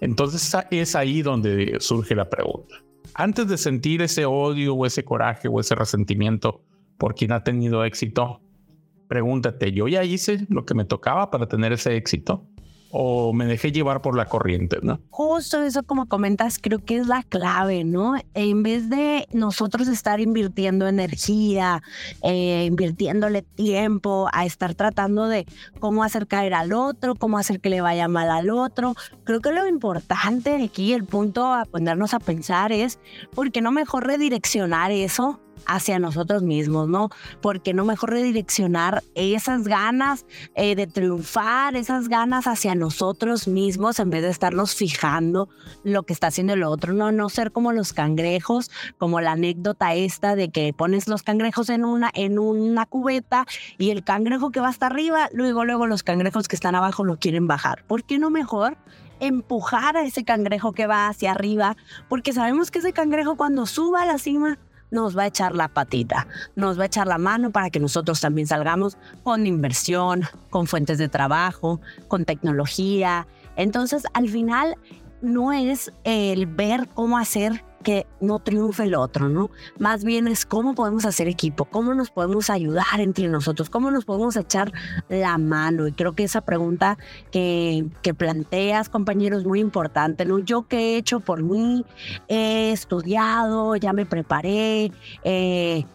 Entonces 0.00 0.54
es 0.70 0.94
ahí 0.94 1.22
donde 1.22 1.76
surge 1.80 2.14
la 2.14 2.28
pregunta. 2.28 2.76
Antes 3.14 3.48
de 3.48 3.58
sentir 3.58 4.02
ese 4.02 4.26
odio 4.26 4.74
o 4.74 4.86
ese 4.86 5.04
coraje 5.04 5.48
o 5.48 5.60
ese 5.60 5.74
resentimiento 5.74 6.62
por 6.98 7.14
quien 7.14 7.32
ha 7.32 7.42
tenido 7.42 7.84
éxito, 7.84 8.40
pregúntate, 9.08 9.72
¿yo 9.72 9.88
ya 9.88 10.04
hice 10.04 10.46
lo 10.48 10.64
que 10.64 10.74
me 10.74 10.84
tocaba 10.84 11.30
para 11.30 11.46
tener 11.46 11.72
ese 11.72 11.96
éxito? 11.96 12.46
O 12.90 13.32
me 13.32 13.46
dejé 13.46 13.72
llevar 13.72 14.00
por 14.00 14.16
la 14.16 14.26
corriente, 14.26 14.78
¿no? 14.82 15.00
Justo 15.10 15.62
eso 15.62 15.82
como 15.82 16.06
comentas, 16.06 16.58
creo 16.60 16.78
que 16.78 16.96
es 16.96 17.06
la 17.06 17.22
clave, 17.22 17.84
¿no? 17.84 18.14
En 18.34 18.62
vez 18.62 18.88
de 18.88 19.26
nosotros 19.32 19.88
estar 19.88 20.20
invirtiendo 20.20 20.86
energía, 20.86 21.82
eh, 22.22 22.64
invirtiéndole 22.66 23.42
tiempo 23.42 24.28
a 24.32 24.46
estar 24.46 24.74
tratando 24.74 25.28
de 25.28 25.46
cómo 25.80 26.02
hacer 26.02 26.26
caer 26.26 26.54
al 26.54 26.72
otro, 26.72 27.14
cómo 27.14 27.38
hacer 27.38 27.60
que 27.60 27.70
le 27.70 27.80
vaya 27.80 28.08
mal 28.08 28.30
al 28.30 28.50
otro, 28.50 28.94
creo 29.24 29.40
que 29.40 29.52
lo 29.52 29.66
importante 29.66 30.62
aquí, 30.62 30.92
el 30.92 31.04
punto 31.04 31.52
a 31.52 31.64
ponernos 31.64 32.14
a 32.14 32.20
pensar 32.20 32.72
es, 32.72 32.98
¿por 33.34 33.52
qué 33.52 33.60
no 33.60 33.70
mejor 33.70 34.06
redireccionar 34.06 34.90
eso 34.92 35.40
hacia 35.66 35.98
nosotros 35.98 36.42
mismos, 36.42 36.88
¿no? 36.88 37.10
Porque 37.40 37.74
no 37.74 37.84
mejor 37.84 38.10
redireccionar 38.10 39.02
esas 39.14 39.64
ganas 39.64 40.26
eh, 40.54 40.74
de 40.74 40.86
triunfar, 40.86 41.76
esas 41.76 42.08
ganas 42.08 42.46
hacia 42.46 42.74
nosotros 42.74 43.48
mismos 43.48 43.98
en 44.00 44.10
vez 44.10 44.22
de 44.22 44.30
estarnos 44.30 44.74
fijando 44.74 45.48
lo 45.84 46.02
que 46.02 46.12
está 46.12 46.28
haciendo 46.28 46.54
el 46.54 46.62
otro, 46.62 46.92
no, 46.92 47.12
no 47.12 47.28
ser 47.28 47.52
como 47.52 47.72
los 47.72 47.92
cangrejos, 47.92 48.70
como 48.98 49.20
la 49.20 49.32
anécdota 49.32 49.94
esta 49.94 50.36
de 50.36 50.50
que 50.50 50.72
pones 50.72 51.08
los 51.08 51.22
cangrejos 51.22 51.68
en 51.68 51.84
una, 51.84 52.10
en 52.14 52.38
una 52.38 52.86
cubeta 52.86 53.46
y 53.78 53.90
el 53.90 54.04
cangrejo 54.04 54.50
que 54.50 54.60
va 54.60 54.68
hasta 54.68 54.86
arriba, 54.86 55.28
luego, 55.32 55.64
luego 55.64 55.86
los 55.86 56.02
cangrejos 56.02 56.48
que 56.48 56.56
están 56.56 56.74
abajo 56.74 57.04
lo 57.04 57.18
quieren 57.18 57.46
bajar. 57.46 57.84
¿Por 57.86 58.04
qué 58.04 58.18
no 58.18 58.30
mejor? 58.30 58.76
empujar 59.20 59.96
a 59.96 60.04
ese 60.04 60.24
cangrejo 60.24 60.72
que 60.72 60.86
va 60.86 61.08
hacia 61.08 61.32
arriba, 61.32 61.76
porque 62.08 62.32
sabemos 62.32 62.70
que 62.70 62.78
ese 62.78 62.92
cangrejo 62.92 63.36
cuando 63.36 63.66
suba 63.66 64.02
a 64.02 64.06
la 64.06 64.18
cima 64.18 64.58
nos 64.90 65.16
va 65.16 65.24
a 65.24 65.26
echar 65.26 65.54
la 65.54 65.68
patita, 65.68 66.26
nos 66.56 66.78
va 66.78 66.84
a 66.84 66.86
echar 66.86 67.06
la 67.06 67.18
mano 67.18 67.50
para 67.50 67.70
que 67.70 67.80
nosotros 67.80 68.20
también 68.20 68.46
salgamos 68.46 68.96
con 69.22 69.46
inversión, 69.46 70.22
con 70.50 70.66
fuentes 70.66 70.98
de 70.98 71.08
trabajo, 71.08 71.80
con 72.08 72.24
tecnología. 72.24 73.26
Entonces, 73.56 74.04
al 74.14 74.28
final, 74.28 74.76
no 75.20 75.52
es 75.52 75.92
el 76.04 76.46
ver 76.46 76.88
cómo 76.94 77.18
hacer 77.18 77.64
que 77.88 78.06
no 78.20 78.38
triunfe 78.38 78.82
el 78.82 78.94
otro, 78.94 79.30
¿no? 79.30 79.50
Más 79.78 80.04
bien 80.04 80.28
es 80.28 80.44
cómo 80.44 80.74
podemos 80.74 81.06
hacer 81.06 81.26
equipo, 81.26 81.64
cómo 81.64 81.94
nos 81.94 82.10
podemos 82.10 82.50
ayudar 82.50 83.00
entre 83.00 83.28
nosotros, 83.28 83.70
cómo 83.70 83.90
nos 83.90 84.04
podemos 84.04 84.36
echar 84.36 84.74
la 85.08 85.38
mano. 85.38 85.88
Y 85.88 85.92
creo 85.92 86.14
que 86.14 86.24
esa 86.24 86.42
pregunta 86.42 86.98
que, 87.32 87.86
planteas, 88.18 88.90
compañeros, 88.90 89.40
es 89.40 89.46
muy 89.46 89.60
importante, 89.60 90.26
¿no? 90.26 90.38
Yo 90.38 90.68
qué 90.68 90.76
he 90.76 90.96
hecho 90.98 91.20
por 91.20 91.42
mí, 91.42 91.86
he 92.28 92.72
estudiado, 92.72 93.74
ya 93.76 93.94
me 93.94 94.04
preparé, 94.04 94.92
eh, 95.24 95.86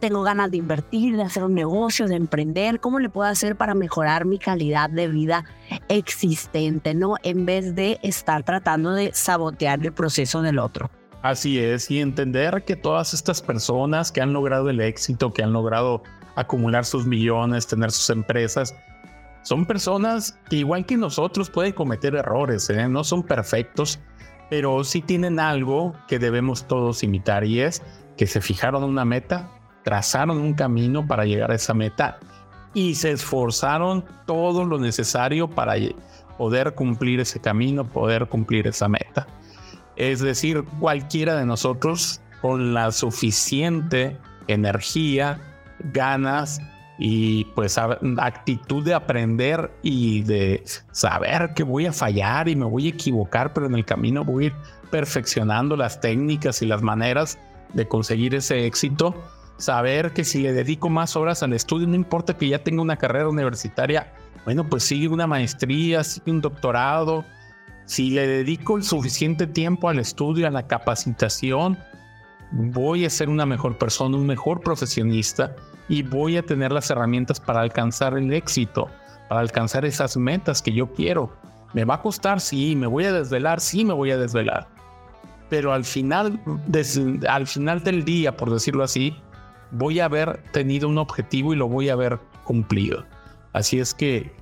tengo 0.00 0.24
ganas 0.24 0.50
de 0.50 0.56
invertir, 0.56 1.16
de 1.16 1.22
hacer 1.22 1.44
un 1.44 1.54
negocio, 1.54 2.08
de 2.08 2.16
emprender, 2.16 2.80
¿cómo 2.80 2.98
le 2.98 3.08
puedo 3.08 3.30
hacer 3.30 3.54
para 3.54 3.74
mejorar 3.74 4.24
mi 4.24 4.40
calidad 4.40 4.90
de 4.90 5.06
vida 5.06 5.44
existente, 5.88 6.92
¿no? 6.92 7.14
En 7.22 7.46
vez 7.46 7.76
de 7.76 8.00
estar 8.02 8.42
tratando 8.42 8.90
de 8.90 9.12
sabotear 9.14 9.86
el 9.86 9.92
proceso 9.92 10.42
del 10.42 10.58
otro. 10.58 10.90
Así 11.22 11.58
es, 11.58 11.90
y 11.90 12.00
entender 12.00 12.64
que 12.64 12.76
todas 12.76 13.14
estas 13.14 13.42
personas 13.42 14.12
que 14.12 14.20
han 14.20 14.32
logrado 14.32 14.70
el 14.70 14.80
éxito, 14.80 15.32
que 15.32 15.42
han 15.42 15.52
logrado 15.52 16.02
acumular 16.36 16.84
sus 16.84 17.06
millones, 17.06 17.66
tener 17.66 17.90
sus 17.90 18.10
empresas, 18.10 18.74
son 19.42 19.64
personas 19.64 20.38
que 20.50 20.56
igual 20.56 20.84
que 20.86 20.96
nosotros 20.96 21.50
pueden 21.50 21.72
cometer 21.72 22.14
errores, 22.14 22.68
¿eh? 22.68 22.88
no 22.88 23.04
son 23.04 23.22
perfectos, 23.22 23.98
pero 24.50 24.84
sí 24.84 25.02
tienen 25.02 25.40
algo 25.40 25.94
que 26.08 26.18
debemos 26.18 26.66
todos 26.66 27.02
imitar 27.02 27.44
y 27.44 27.60
es 27.60 27.82
que 28.16 28.26
se 28.26 28.40
fijaron 28.40 28.84
una 28.84 29.04
meta, 29.04 29.48
trazaron 29.84 30.38
un 30.38 30.54
camino 30.54 31.06
para 31.06 31.24
llegar 31.24 31.50
a 31.50 31.54
esa 31.54 31.74
meta 31.74 32.18
y 32.74 32.96
se 32.96 33.12
esforzaron 33.12 34.04
todo 34.26 34.64
lo 34.64 34.78
necesario 34.78 35.48
para 35.48 35.74
poder 36.36 36.74
cumplir 36.74 37.20
ese 37.20 37.40
camino, 37.40 37.84
poder 37.84 38.26
cumplir 38.26 38.66
esa 38.66 38.88
meta. 38.88 39.26
Es 39.96 40.20
decir, 40.20 40.64
cualquiera 40.78 41.36
de 41.36 41.46
nosotros 41.46 42.20
con 42.42 42.74
la 42.74 42.92
suficiente 42.92 44.16
energía, 44.46 45.40
ganas 45.92 46.60
y 46.98 47.44
pues 47.54 47.78
actitud 47.78 48.84
de 48.84 48.94
aprender 48.94 49.70
y 49.82 50.22
de 50.22 50.62
saber 50.92 51.52
que 51.54 51.62
voy 51.62 51.86
a 51.86 51.92
fallar 51.92 52.48
y 52.48 52.56
me 52.56 52.64
voy 52.64 52.86
a 52.86 52.90
equivocar, 52.90 53.52
pero 53.52 53.66
en 53.66 53.74
el 53.74 53.84
camino 53.84 54.24
voy 54.24 54.44
a 54.44 54.46
ir 54.48 54.54
perfeccionando 54.90 55.76
las 55.76 56.00
técnicas 56.00 56.62
y 56.62 56.66
las 56.66 56.82
maneras 56.82 57.38
de 57.72 57.86
conseguir 57.86 58.34
ese 58.34 58.66
éxito. 58.66 59.14
Saber 59.58 60.12
que 60.12 60.24
si 60.24 60.42
le 60.42 60.52
dedico 60.52 60.90
más 60.90 61.16
horas 61.16 61.42
al 61.42 61.54
estudio, 61.54 61.86
no 61.86 61.94
importa 61.94 62.36
que 62.36 62.48
ya 62.48 62.58
tenga 62.58 62.82
una 62.82 62.96
carrera 62.96 63.28
universitaria, 63.28 64.12
bueno, 64.44 64.68
pues 64.68 64.84
sigue 64.84 65.08
una 65.08 65.26
maestría, 65.26 66.04
sigue 66.04 66.30
un 66.30 66.40
doctorado, 66.40 67.24
si 67.86 68.10
le 68.10 68.26
dedico 68.26 68.76
el 68.76 68.82
suficiente 68.82 69.46
tiempo 69.46 69.88
al 69.88 70.00
estudio, 70.00 70.46
a 70.46 70.50
la 70.50 70.66
capacitación, 70.66 71.78
voy 72.50 73.04
a 73.04 73.10
ser 73.10 73.28
una 73.28 73.46
mejor 73.46 73.78
persona, 73.78 74.16
un 74.16 74.26
mejor 74.26 74.60
profesionista 74.60 75.54
y 75.88 76.02
voy 76.02 76.36
a 76.36 76.42
tener 76.42 76.72
las 76.72 76.90
herramientas 76.90 77.40
para 77.40 77.60
alcanzar 77.60 78.18
el 78.18 78.32
éxito, 78.32 78.88
para 79.28 79.40
alcanzar 79.40 79.84
esas 79.84 80.16
metas 80.16 80.62
que 80.62 80.72
yo 80.72 80.92
quiero. 80.92 81.32
Me 81.74 81.84
va 81.84 81.94
a 81.94 82.02
costar, 82.02 82.40
sí, 82.40 82.74
me 82.74 82.88
voy 82.88 83.04
a 83.04 83.12
desvelar, 83.12 83.60
sí, 83.60 83.84
me 83.84 83.94
voy 83.94 84.10
a 84.10 84.18
desvelar. 84.18 84.68
Pero 85.48 85.72
al 85.72 85.84
final, 85.84 86.40
al 87.28 87.46
final 87.46 87.84
del 87.84 88.04
día, 88.04 88.36
por 88.36 88.50
decirlo 88.50 88.82
así, 88.82 89.16
voy 89.70 90.00
a 90.00 90.06
haber 90.06 90.42
tenido 90.52 90.88
un 90.88 90.98
objetivo 90.98 91.52
y 91.52 91.56
lo 91.56 91.68
voy 91.68 91.88
a 91.88 91.92
haber 91.92 92.18
cumplido. 92.42 93.04
Así 93.52 93.78
es 93.78 93.94
que 93.94 94.32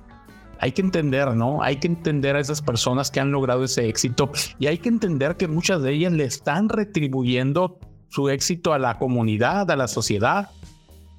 hay 0.59 0.71
que 0.71 0.81
entender, 0.81 1.35
¿no? 1.35 1.61
Hay 1.61 1.77
que 1.77 1.87
entender 1.87 2.35
a 2.35 2.39
esas 2.39 2.61
personas 2.61 3.11
que 3.11 3.19
han 3.19 3.31
logrado 3.31 3.63
ese 3.63 3.87
éxito 3.87 4.31
y 4.59 4.67
hay 4.67 4.77
que 4.77 4.89
entender 4.89 5.37
que 5.37 5.47
muchas 5.47 5.81
de 5.81 5.93
ellas 5.93 6.13
le 6.13 6.23
están 6.23 6.69
retribuyendo 6.69 7.79
su 8.09 8.29
éxito 8.29 8.73
a 8.73 8.79
la 8.79 8.97
comunidad, 8.97 9.69
a 9.69 9.75
la 9.75 9.87
sociedad, 9.87 10.49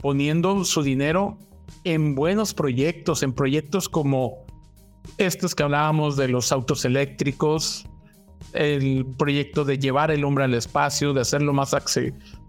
poniendo 0.00 0.64
su 0.64 0.82
dinero 0.82 1.38
en 1.84 2.14
buenos 2.14 2.54
proyectos, 2.54 3.22
en 3.22 3.32
proyectos 3.32 3.88
como 3.88 4.46
estos 5.18 5.54
que 5.54 5.62
hablábamos 5.62 6.16
de 6.16 6.28
los 6.28 6.50
autos 6.52 6.84
eléctricos, 6.84 7.86
el 8.52 9.06
proyecto 9.18 9.64
de 9.64 9.78
llevar 9.78 10.10
el 10.10 10.24
hombre 10.24 10.44
al 10.44 10.54
espacio, 10.54 11.12
de 11.12 11.20
hacerlo 11.20 11.52
más 11.52 11.74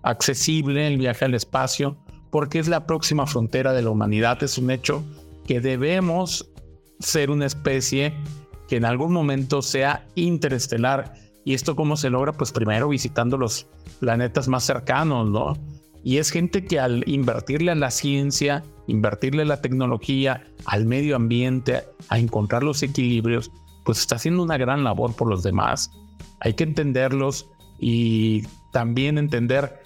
accesible 0.04 0.88
el 0.88 0.98
viaje 0.98 1.26
al 1.26 1.34
espacio, 1.34 1.98
porque 2.32 2.60
es 2.60 2.68
la 2.68 2.86
próxima 2.86 3.28
frontera 3.28 3.74
de 3.74 3.82
la 3.82 3.90
humanidad, 3.90 4.42
es 4.44 4.58
un 4.58 4.72
hecho 4.72 5.04
que 5.46 5.62
debemos 5.62 6.50
ser 7.00 7.32
una 7.32 7.46
especie 7.46 8.14
que 8.68 8.78
en 8.78 8.86
algún 8.86 9.14
momento 9.14 9.62
sea 9.62 10.06
interestelar. 10.16 11.14
¿Y 11.46 11.54
esto 11.54 11.76
cómo 11.76 11.96
se 11.96 12.10
logra? 12.10 12.34
Pues 12.34 12.52
primero 12.52 12.90
visitando 12.90 13.38
los 13.38 13.68
planetas 14.00 14.48
más 14.48 14.64
cercanos, 14.64 15.30
¿no? 15.30 15.58
Y 16.04 16.18
es 16.18 16.32
gente 16.32 16.66
que 16.66 16.80
al 16.80 17.04
invertirle 17.08 17.72
a 17.72 17.76
la 17.76 17.92
ciencia, 17.92 18.64
invertirle 18.88 19.42
a 19.42 19.46
la 19.46 19.62
tecnología, 19.62 20.46
al 20.66 20.86
medio 20.86 21.16
ambiente, 21.16 21.84
a 22.10 22.20
encontrar 22.20 22.64
los 22.64 22.84
equilibrios, 22.84 23.52
pues 23.84 24.00
está 24.00 24.16
haciendo 24.16 24.44
una 24.44 24.58
gran 24.58 24.84
labor 24.84 25.16
por 25.16 25.30
los 25.30 25.44
demás. 25.44 25.92
Hay 26.40 26.54
que 26.54 26.64
entenderlos 26.64 27.50
y 27.80 28.44
también 28.72 29.18
entender 29.18 29.82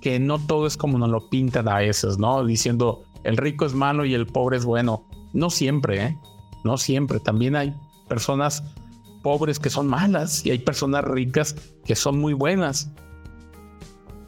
que 0.00 0.18
no 0.18 0.38
todo 0.38 0.66
es 0.66 0.76
como 0.76 0.98
nos 0.98 1.08
lo 1.08 1.28
pintan 1.30 1.68
a 1.68 1.78
veces, 1.78 2.18
¿no? 2.18 2.44
Diciendo 2.44 3.02
el 3.24 3.36
rico 3.36 3.64
es 3.64 3.74
malo 3.74 4.04
y 4.04 4.14
el 4.14 4.26
pobre 4.26 4.58
es 4.58 4.64
bueno. 4.64 5.06
No 5.32 5.50
siempre, 5.50 6.04
¿eh? 6.04 6.18
No 6.64 6.76
siempre. 6.78 7.20
También 7.20 7.54
hay 7.56 7.74
personas 8.08 8.64
pobres 9.22 9.58
que 9.58 9.70
son 9.70 9.86
malas 9.86 10.44
y 10.44 10.50
hay 10.50 10.58
personas 10.58 11.04
ricas 11.04 11.56
que 11.84 11.94
son 11.94 12.18
muy 12.18 12.34
buenas. 12.34 12.90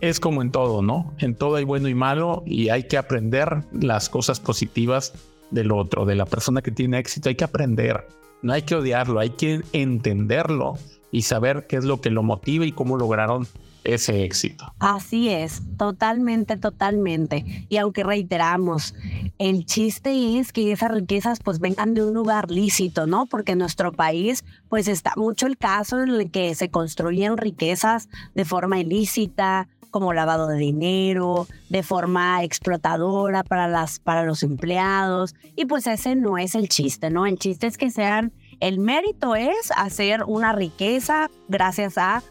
Es 0.00 0.20
como 0.20 0.42
en 0.42 0.50
todo, 0.50 0.82
¿no? 0.82 1.12
En 1.18 1.34
todo 1.34 1.56
hay 1.56 1.64
bueno 1.64 1.88
y 1.88 1.94
malo 1.94 2.42
y 2.46 2.68
hay 2.68 2.84
que 2.84 2.98
aprender 2.98 3.64
las 3.72 4.08
cosas 4.08 4.40
positivas 4.40 5.12
del 5.50 5.72
otro, 5.72 6.04
de 6.04 6.14
la 6.14 6.26
persona 6.26 6.62
que 6.62 6.70
tiene 6.70 6.98
éxito. 6.98 7.28
Hay 7.28 7.34
que 7.34 7.44
aprender, 7.44 8.06
no 8.42 8.52
hay 8.52 8.62
que 8.62 8.74
odiarlo, 8.74 9.20
hay 9.20 9.30
que 9.30 9.62
entenderlo 9.72 10.74
y 11.10 11.22
saber 11.22 11.66
qué 11.66 11.76
es 11.76 11.84
lo 11.84 12.00
que 12.00 12.10
lo 12.10 12.22
motiva 12.22 12.64
y 12.66 12.72
cómo 12.72 12.96
lograron 12.96 13.46
ese 13.94 14.24
éxito. 14.24 14.72
Así 14.78 15.28
es, 15.28 15.62
totalmente, 15.76 16.56
totalmente. 16.56 17.66
Y 17.68 17.76
aunque 17.76 18.04
reiteramos, 18.04 18.94
el 19.38 19.66
chiste 19.66 20.38
es 20.38 20.52
que 20.52 20.72
esas 20.72 20.90
riquezas 20.90 21.40
pues 21.40 21.58
vengan 21.60 21.94
de 21.94 22.04
un 22.04 22.14
lugar 22.14 22.50
lícito, 22.50 23.06
¿no? 23.06 23.26
Porque 23.26 23.52
en 23.52 23.58
nuestro 23.58 23.92
país 23.92 24.44
pues 24.68 24.88
está 24.88 25.12
mucho 25.16 25.46
el 25.46 25.56
caso 25.56 26.02
en 26.02 26.10
el 26.10 26.30
que 26.30 26.54
se 26.54 26.70
construyen 26.70 27.36
riquezas 27.36 28.08
de 28.34 28.44
forma 28.44 28.78
ilícita, 28.78 29.68
como 29.90 30.12
lavado 30.12 30.46
de 30.48 30.58
dinero, 30.58 31.46
de 31.70 31.82
forma 31.82 32.44
explotadora 32.44 33.42
para, 33.42 33.66
las, 33.66 33.98
para 33.98 34.24
los 34.24 34.42
empleados. 34.42 35.34
Y 35.56 35.64
pues 35.64 35.86
ese 35.86 36.16
no 36.16 36.36
es 36.36 36.54
el 36.54 36.68
chiste, 36.68 37.08
¿no? 37.08 37.24
El 37.24 37.38
chiste 37.38 37.66
es 37.66 37.78
que 37.78 37.90
sean, 37.90 38.32
el 38.60 38.78
mérito 38.78 39.36
es 39.36 39.70
hacer 39.74 40.24
una 40.26 40.52
riqueza 40.52 41.30
gracias 41.48 41.96
a 41.96 42.22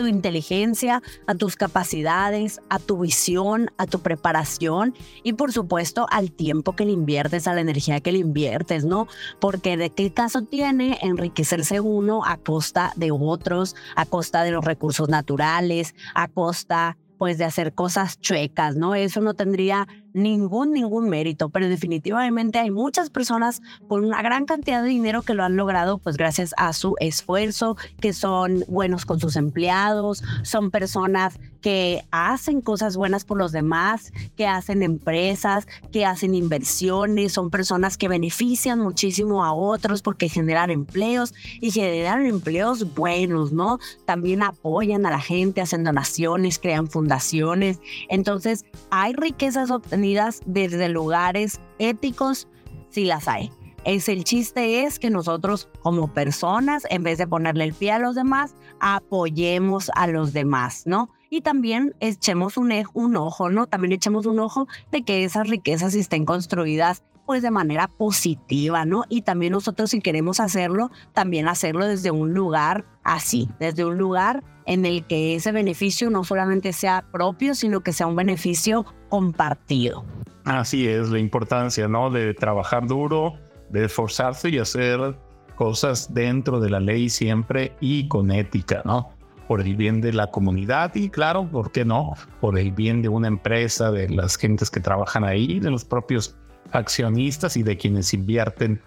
tu 0.00 0.06
inteligencia, 0.06 1.02
a 1.26 1.34
tus 1.34 1.56
capacidades, 1.56 2.62
a 2.70 2.78
tu 2.78 3.00
visión, 3.00 3.70
a 3.76 3.84
tu 3.84 4.00
preparación 4.00 4.94
y 5.22 5.34
por 5.34 5.52
supuesto 5.52 6.06
al 6.10 6.32
tiempo 6.32 6.74
que 6.74 6.86
le 6.86 6.92
inviertes, 6.92 7.46
a 7.46 7.52
la 7.52 7.60
energía 7.60 8.00
que 8.00 8.10
le 8.10 8.20
inviertes, 8.20 8.86
¿no? 8.86 9.08
Porque 9.40 9.76
de 9.76 9.90
qué 9.90 10.10
caso 10.10 10.40
tiene 10.40 10.98
enriquecerse 11.02 11.80
uno 11.80 12.24
a 12.24 12.38
costa 12.38 12.94
de 12.96 13.10
otros, 13.12 13.76
a 13.94 14.06
costa 14.06 14.42
de 14.42 14.52
los 14.52 14.64
recursos 14.64 15.10
naturales, 15.10 15.94
a 16.14 16.28
costa 16.28 16.96
pues 17.18 17.36
de 17.36 17.44
hacer 17.44 17.74
cosas 17.74 18.18
chuecas, 18.18 18.76
¿no? 18.76 18.94
Eso 18.94 19.20
no 19.20 19.34
tendría 19.34 19.86
ningún, 20.12 20.72
ningún 20.72 21.08
mérito, 21.08 21.50
pero 21.50 21.68
definitivamente 21.68 22.58
hay 22.58 22.70
muchas 22.70 23.10
personas 23.10 23.62
con 23.88 24.04
una 24.04 24.22
gran 24.22 24.46
cantidad 24.46 24.82
de 24.82 24.88
dinero 24.88 25.22
que 25.22 25.34
lo 25.34 25.44
han 25.44 25.56
logrado 25.56 25.98
pues 25.98 26.16
gracias 26.16 26.54
a 26.56 26.72
su 26.72 26.96
esfuerzo, 27.00 27.76
que 28.00 28.12
son 28.12 28.64
buenos 28.68 29.06
con 29.06 29.20
sus 29.20 29.36
empleados, 29.36 30.22
son 30.42 30.70
personas 30.70 31.38
que 31.60 32.04
hacen 32.10 32.62
cosas 32.62 32.96
buenas 32.96 33.24
por 33.24 33.38
los 33.38 33.52
demás, 33.52 34.12
que 34.36 34.46
hacen 34.46 34.82
empresas, 34.82 35.66
que 35.92 36.06
hacen 36.06 36.34
inversiones, 36.34 37.32
son 37.32 37.50
personas 37.50 37.98
que 37.98 38.08
benefician 38.08 38.80
muchísimo 38.80 39.44
a 39.44 39.52
otros 39.52 40.02
porque 40.02 40.28
generan 40.28 40.70
empleos 40.70 41.34
y 41.60 41.70
generan 41.70 42.24
empleos 42.26 42.94
buenos, 42.94 43.52
¿no? 43.52 43.78
También 44.06 44.42
apoyan 44.42 45.04
a 45.04 45.10
la 45.10 45.20
gente, 45.20 45.60
hacen 45.60 45.84
donaciones, 45.84 46.58
crean 46.58 46.88
fundaciones. 46.88 47.78
Entonces, 48.08 48.64
hay 48.90 49.12
riquezas 49.12 49.70
obtenidas 49.70 49.99
desde 50.46 50.88
lugares 50.88 51.60
éticos, 51.78 52.48
si 52.90 53.04
las 53.04 53.28
hay. 53.28 53.50
Es 53.84 54.08
el 54.08 54.24
chiste 54.24 54.84
es 54.84 54.98
que 54.98 55.08
nosotros 55.08 55.68
como 55.80 56.12
personas, 56.12 56.86
en 56.90 57.02
vez 57.02 57.16
de 57.16 57.26
ponerle 57.26 57.64
el 57.64 57.72
pie 57.72 57.92
a 57.92 57.98
los 57.98 58.14
demás, 58.14 58.54
apoyemos 58.78 59.90
a 59.94 60.06
los 60.06 60.32
demás, 60.32 60.82
¿no? 60.84 61.08
Y 61.30 61.40
también 61.40 61.94
echemos 62.00 62.56
un, 62.56 62.72
un 62.92 63.16
ojo, 63.16 63.48
¿no? 63.48 63.66
También 63.66 63.92
echemos 63.92 64.26
un 64.26 64.38
ojo 64.38 64.66
de 64.90 65.02
que 65.02 65.24
esas 65.24 65.48
riquezas 65.48 65.94
estén 65.94 66.26
construidas 66.26 67.02
pues 67.30 67.42
de 67.42 67.52
manera 67.52 67.86
positiva, 67.86 68.84
¿no? 68.84 69.04
Y 69.08 69.22
también 69.22 69.52
nosotros 69.52 69.90
si 69.90 70.00
queremos 70.00 70.40
hacerlo, 70.40 70.90
también 71.12 71.46
hacerlo 71.46 71.86
desde 71.86 72.10
un 72.10 72.34
lugar 72.34 72.86
así, 73.04 73.48
desde 73.60 73.84
un 73.84 73.98
lugar 73.98 74.42
en 74.66 74.84
el 74.84 75.04
que 75.04 75.36
ese 75.36 75.52
beneficio 75.52 76.10
no 76.10 76.24
solamente 76.24 76.72
sea 76.72 77.04
propio, 77.12 77.54
sino 77.54 77.82
que 77.82 77.92
sea 77.92 78.08
un 78.08 78.16
beneficio 78.16 78.84
compartido. 79.10 80.04
Así 80.44 80.88
es 80.88 81.08
la 81.10 81.20
importancia, 81.20 81.86
¿no? 81.86 82.10
De 82.10 82.34
trabajar 82.34 82.88
duro, 82.88 83.34
de 83.68 83.84
esforzarse 83.84 84.48
y 84.48 84.58
hacer 84.58 85.16
cosas 85.54 86.12
dentro 86.12 86.58
de 86.58 86.68
la 86.68 86.80
ley 86.80 87.08
siempre 87.08 87.76
y 87.78 88.08
con 88.08 88.32
ética, 88.32 88.82
¿no? 88.84 89.10
Por 89.46 89.60
el 89.60 89.76
bien 89.76 90.00
de 90.00 90.12
la 90.12 90.32
comunidad 90.32 90.96
y 90.96 91.10
claro, 91.10 91.48
¿por 91.48 91.70
qué 91.70 91.84
no? 91.84 92.14
Por 92.40 92.58
el 92.58 92.72
bien 92.72 93.02
de 93.02 93.08
una 93.08 93.28
empresa, 93.28 93.92
de 93.92 94.08
las 94.08 94.36
gentes 94.36 94.68
que 94.68 94.80
trabajan 94.80 95.22
ahí, 95.22 95.60
de 95.60 95.70
los 95.70 95.84
propios 95.84 96.36
accionistas 96.72 97.56
y 97.56 97.62
de 97.62 97.76
quienes 97.76 98.14
invierten 98.14 98.80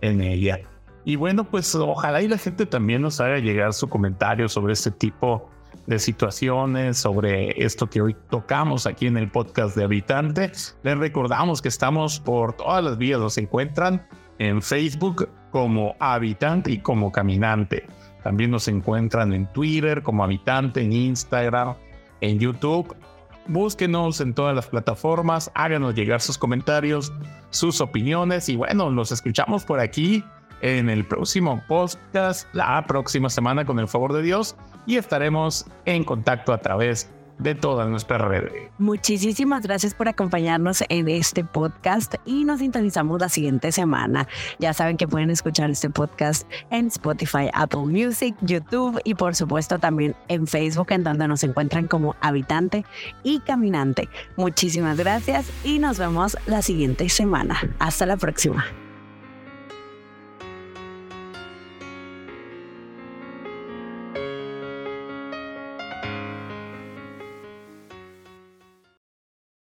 en 0.00 0.20
ella. 0.20 0.60
Y 1.04 1.16
bueno, 1.16 1.44
pues 1.44 1.74
ojalá 1.74 2.22
y 2.22 2.28
la 2.28 2.38
gente 2.38 2.66
también 2.66 3.02
nos 3.02 3.20
haga 3.20 3.38
llegar 3.38 3.72
su 3.74 3.88
comentario 3.88 4.48
sobre 4.48 4.72
este 4.72 4.90
tipo 4.90 5.50
de 5.86 5.98
situaciones, 5.98 6.96
sobre 6.96 7.62
esto 7.62 7.88
que 7.90 8.00
hoy 8.00 8.16
tocamos 8.30 8.86
aquí 8.86 9.06
en 9.06 9.18
el 9.18 9.30
podcast 9.30 9.76
de 9.76 9.84
Habitante. 9.84 10.50
Les 10.82 10.96
recordamos 10.96 11.60
que 11.60 11.68
estamos 11.68 12.20
por 12.20 12.54
todas 12.54 12.82
las 12.82 12.96
vías, 12.96 13.20
nos 13.20 13.36
encuentran 13.36 14.06
en 14.38 14.62
Facebook 14.62 15.28
como 15.50 15.94
Habitante 16.00 16.72
y 16.72 16.78
como 16.78 17.12
Caminante. 17.12 17.86
También 18.22 18.50
nos 18.50 18.66
encuentran 18.68 19.34
en 19.34 19.46
Twitter 19.52 20.02
como 20.02 20.24
Habitante, 20.24 20.80
en 20.80 20.92
Instagram, 20.92 21.74
en 22.22 22.38
YouTube 22.38 22.96
Búsquenos 23.46 24.20
en 24.20 24.32
todas 24.32 24.54
las 24.54 24.66
plataformas, 24.66 25.50
háganos 25.54 25.94
llegar 25.94 26.20
sus 26.20 26.38
comentarios, 26.38 27.12
sus 27.50 27.80
opiniones 27.80 28.48
y 28.48 28.56
bueno, 28.56 28.90
los 28.90 29.12
escuchamos 29.12 29.64
por 29.64 29.80
aquí 29.80 30.24
en 30.62 30.88
el 30.88 31.04
próximo 31.04 31.62
podcast 31.68 32.48
la 32.54 32.86
próxima 32.86 33.28
semana 33.28 33.66
con 33.66 33.78
el 33.78 33.86
favor 33.86 34.14
de 34.14 34.22
Dios 34.22 34.56
y 34.86 34.96
estaremos 34.96 35.66
en 35.84 36.04
contacto 36.04 36.54
a 36.54 36.58
través 36.58 37.10
de 37.38 37.54
toda 37.54 37.86
nuestra 37.86 38.18
red. 38.18 38.44
Muchísimas 38.78 39.62
gracias 39.62 39.94
por 39.94 40.08
acompañarnos 40.08 40.84
en 40.88 41.08
este 41.08 41.44
podcast 41.44 42.14
y 42.24 42.44
nos 42.44 42.60
sintonizamos 42.60 43.20
la 43.20 43.28
siguiente 43.28 43.72
semana. 43.72 44.28
Ya 44.58 44.72
saben 44.72 44.96
que 44.96 45.08
pueden 45.08 45.30
escuchar 45.30 45.70
este 45.70 45.90
podcast 45.90 46.48
en 46.70 46.88
Spotify, 46.88 47.50
Apple 47.52 47.86
Music, 47.86 48.34
YouTube 48.40 49.00
y 49.04 49.14
por 49.14 49.34
supuesto 49.34 49.78
también 49.78 50.14
en 50.28 50.46
Facebook 50.46 50.88
en 50.90 51.04
donde 51.04 51.28
nos 51.28 51.44
encuentran 51.44 51.86
como 51.86 52.16
habitante 52.20 52.84
y 53.22 53.40
caminante. 53.40 54.08
Muchísimas 54.36 54.96
gracias 54.96 55.50
y 55.64 55.78
nos 55.78 55.98
vemos 55.98 56.36
la 56.46 56.62
siguiente 56.62 57.08
semana. 57.08 57.60
Hasta 57.78 58.06
la 58.06 58.16
próxima. 58.16 58.64